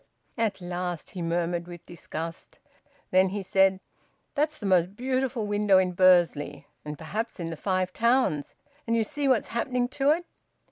"At 0.35 0.61
last!" 0.61 1.11
he 1.11 1.21
murmured 1.21 1.67
with 1.67 1.85
disgust. 1.85 2.57
Then 3.11 3.29
he 3.29 3.43
said: 3.43 3.79
"That's 4.33 4.57
the 4.57 4.65
most 4.65 4.95
beautiful 4.95 5.45
window 5.45 5.77
in 5.77 5.91
Bursley, 5.91 6.65
and 6.83 6.97
perhaps 6.97 7.39
in 7.39 7.51
the 7.51 7.55
Five 7.55 7.93
Towns; 7.93 8.55
and 8.87 8.95
you 8.95 9.03
see 9.03 9.27
what's 9.27 9.49
happening 9.49 9.87
to 9.89 10.09
it." 10.09 10.25